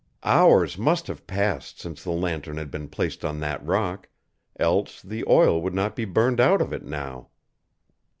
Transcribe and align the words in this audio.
Hours 0.23 0.79
must 0.79 1.05
have 1.05 1.27
passed 1.27 1.79
since 1.79 2.03
the 2.03 2.09
lantern 2.09 2.57
had 2.57 2.71
been 2.71 2.87
placed 2.87 3.23
on 3.23 3.39
that 3.41 3.63
rock, 3.63 4.09
else 4.59 4.99
the 4.99 5.23
oil 5.27 5.61
would 5.61 5.75
not 5.75 5.95
be 5.95 6.05
burned 6.05 6.39
out 6.39 6.59
of 6.59 6.73
it 6.73 6.83
now! 6.83 7.29